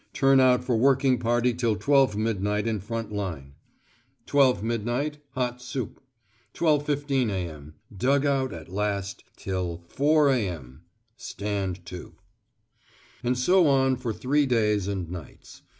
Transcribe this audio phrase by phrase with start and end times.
[0.13, 3.53] Turn out for working party till 12 midnight in front line.
[4.25, 5.19] 12 midnight.
[5.35, 6.01] Hot soup.
[6.55, 7.75] 12.15 a.m.
[7.95, 10.81] Dug out at last till 4 a.m.
[11.17, 12.15] Stand to.
[13.23, 15.61] And so on for three days and nights.